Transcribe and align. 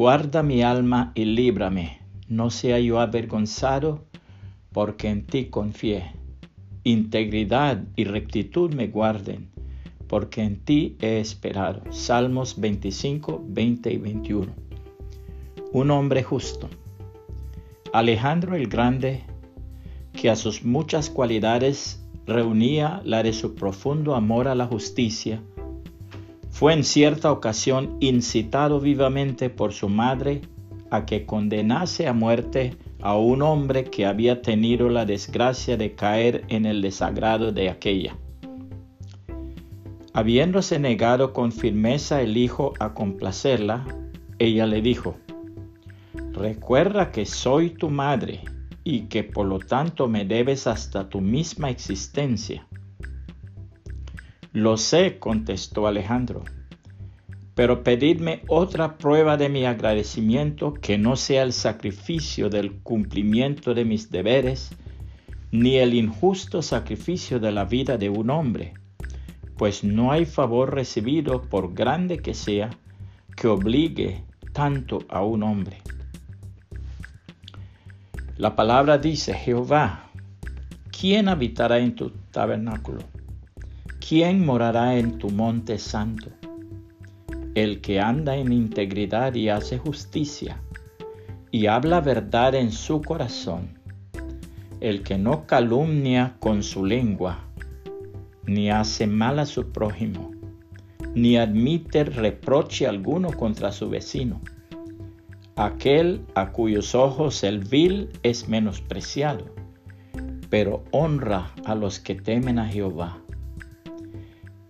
Guarda 0.00 0.44
mi 0.44 0.62
alma 0.62 1.10
y 1.16 1.24
líbrame, 1.24 1.98
no 2.28 2.50
sea 2.50 2.78
yo 2.78 3.00
avergonzado, 3.00 4.04
porque 4.70 5.08
en 5.08 5.26
ti 5.26 5.46
confié. 5.46 6.12
Integridad 6.84 7.82
y 7.96 8.04
rectitud 8.04 8.72
me 8.72 8.86
guarden, 8.86 9.50
porque 10.06 10.44
en 10.44 10.60
ti 10.60 10.96
he 11.00 11.18
esperado. 11.18 11.82
Salmos 11.90 12.60
25, 12.60 13.42
20 13.48 13.92
y 13.92 13.96
21. 13.96 14.52
Un 15.72 15.90
hombre 15.90 16.22
justo. 16.22 16.68
Alejandro 17.92 18.54
el 18.54 18.68
Grande, 18.68 19.24
que 20.12 20.30
a 20.30 20.36
sus 20.36 20.64
muchas 20.64 21.10
cualidades 21.10 22.06
reunía 22.24 23.02
la 23.04 23.24
de 23.24 23.32
su 23.32 23.56
profundo 23.56 24.14
amor 24.14 24.46
a 24.46 24.54
la 24.54 24.68
justicia, 24.68 25.42
fue 26.58 26.72
en 26.72 26.82
cierta 26.82 27.30
ocasión 27.30 27.96
incitado 28.00 28.80
vivamente 28.80 29.48
por 29.48 29.72
su 29.72 29.88
madre 29.88 30.40
a 30.90 31.06
que 31.06 31.24
condenase 31.24 32.08
a 32.08 32.12
muerte 32.12 32.76
a 33.00 33.16
un 33.16 33.42
hombre 33.42 33.84
que 33.84 34.06
había 34.06 34.42
tenido 34.42 34.88
la 34.88 35.04
desgracia 35.04 35.76
de 35.76 35.94
caer 35.94 36.44
en 36.48 36.66
el 36.66 36.82
desagrado 36.82 37.52
de 37.52 37.70
aquella. 37.70 38.16
Habiéndose 40.12 40.80
negado 40.80 41.32
con 41.32 41.52
firmeza 41.52 42.22
el 42.22 42.36
hijo 42.36 42.74
a 42.80 42.92
complacerla, 42.92 43.86
ella 44.40 44.66
le 44.66 44.82
dijo, 44.82 45.14
Recuerda 46.32 47.12
que 47.12 47.24
soy 47.24 47.70
tu 47.70 47.88
madre 47.88 48.40
y 48.82 49.02
que 49.02 49.22
por 49.22 49.46
lo 49.46 49.60
tanto 49.60 50.08
me 50.08 50.24
debes 50.24 50.66
hasta 50.66 51.08
tu 51.08 51.20
misma 51.20 51.70
existencia. 51.70 52.66
Lo 54.58 54.76
sé, 54.76 55.20
contestó 55.20 55.86
Alejandro, 55.86 56.42
pero 57.54 57.84
pedidme 57.84 58.42
otra 58.48 58.98
prueba 58.98 59.36
de 59.36 59.48
mi 59.48 59.64
agradecimiento 59.64 60.74
que 60.74 60.98
no 60.98 61.14
sea 61.14 61.44
el 61.44 61.52
sacrificio 61.52 62.50
del 62.50 62.80
cumplimiento 62.80 63.72
de 63.72 63.84
mis 63.84 64.10
deberes, 64.10 64.70
ni 65.52 65.76
el 65.76 65.94
injusto 65.94 66.60
sacrificio 66.60 67.38
de 67.38 67.52
la 67.52 67.66
vida 67.66 67.98
de 67.98 68.08
un 68.08 68.30
hombre, 68.30 68.74
pues 69.56 69.84
no 69.84 70.10
hay 70.10 70.24
favor 70.24 70.74
recibido, 70.74 71.42
por 71.42 71.72
grande 71.72 72.18
que 72.18 72.34
sea, 72.34 72.70
que 73.36 73.46
obligue 73.46 74.24
tanto 74.52 75.04
a 75.08 75.22
un 75.22 75.44
hombre. 75.44 75.78
La 78.36 78.56
palabra 78.56 78.98
dice, 78.98 79.34
Jehová, 79.34 80.10
¿quién 80.90 81.28
habitará 81.28 81.78
en 81.78 81.94
tu 81.94 82.10
tabernáculo? 82.32 83.17
¿Quién 84.08 84.46
morará 84.46 84.96
en 84.96 85.18
tu 85.18 85.28
monte 85.28 85.76
santo? 85.76 86.30
El 87.54 87.82
que 87.82 88.00
anda 88.00 88.36
en 88.36 88.54
integridad 88.54 89.34
y 89.34 89.50
hace 89.50 89.76
justicia, 89.76 90.62
y 91.50 91.66
habla 91.66 92.00
verdad 92.00 92.54
en 92.54 92.72
su 92.72 93.02
corazón, 93.02 93.78
el 94.80 95.02
que 95.02 95.18
no 95.18 95.46
calumnia 95.46 96.36
con 96.40 96.62
su 96.62 96.86
lengua, 96.86 97.44
ni 98.46 98.70
hace 98.70 99.06
mal 99.06 99.40
a 99.40 99.44
su 99.44 99.72
prójimo, 99.72 100.30
ni 101.14 101.36
admite 101.36 102.04
reproche 102.04 102.86
alguno 102.86 103.30
contra 103.32 103.72
su 103.72 103.90
vecino 103.90 104.40
aquel 105.56 106.24
a 106.34 106.52
cuyos 106.52 106.94
ojos 106.94 107.44
el 107.44 107.58
vil 107.58 108.08
es 108.22 108.48
menospreciado, 108.48 109.44
pero 110.48 110.82
honra 110.92 111.50
a 111.66 111.74
los 111.74 112.00
que 112.00 112.14
temen 112.14 112.58
a 112.58 112.68
Jehová. 112.68 113.18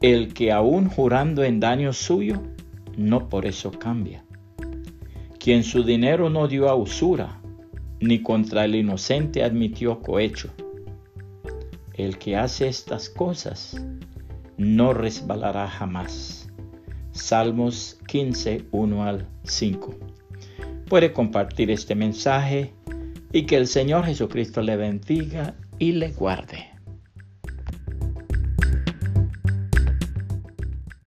El 0.00 0.32
que 0.32 0.52
aún 0.52 0.88
jurando 0.88 1.42
en 1.44 1.60
daño 1.60 1.92
suyo, 1.92 2.42
no 2.96 3.28
por 3.28 3.46
eso 3.46 3.70
cambia. 3.72 4.24
Quien 5.38 5.64
su 5.64 5.82
dinero 5.82 6.30
no 6.30 6.48
dio 6.48 6.68
a 6.68 6.74
usura, 6.74 7.40
ni 8.00 8.22
contra 8.22 8.64
el 8.64 8.74
inocente 8.74 9.42
admitió 9.42 10.00
cohecho. 10.00 10.50
El 11.94 12.18
que 12.18 12.36
hace 12.36 12.68
estas 12.68 13.08
cosas, 13.08 13.82
no 14.56 14.94
resbalará 14.94 15.68
jamás. 15.68 16.48
Salmos 17.12 17.98
15, 18.06 18.66
1 18.70 19.04
al 19.04 19.28
5 19.42 20.08
puede 20.88 21.12
compartir 21.12 21.70
este 21.70 21.94
mensaje 21.94 22.72
y 23.32 23.42
que 23.42 23.56
el 23.56 23.66
Señor 23.66 24.06
Jesucristo 24.06 24.62
le 24.62 24.76
bendiga 24.76 25.54
y 25.78 25.92
le 25.92 26.12
guarde. 26.12 26.66